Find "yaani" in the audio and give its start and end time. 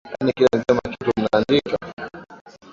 0.13-0.33